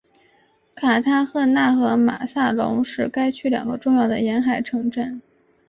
[0.73, 5.21] 卡塔赫纳和马萨龙是该区两个重要的沿海城镇。